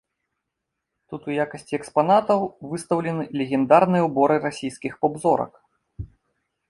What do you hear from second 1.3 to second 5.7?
у якасці экспанатаў выстаўлены легендарныя ўборы расійскіх поп-зорак.